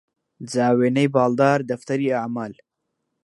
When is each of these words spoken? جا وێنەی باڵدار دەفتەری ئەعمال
جا 0.51 0.67
وێنەی 0.77 1.11
باڵدار 1.15 1.59
دەفتەری 1.69 2.13
ئەعمال 2.15 2.53